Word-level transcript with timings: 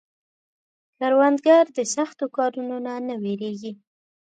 کروندګر 0.97 1.63
د 1.77 1.79
سخت 1.95 2.19
کارونو 2.37 2.75
نه 2.85 2.93
نه 3.07 3.15
وېرېږي 3.23 3.71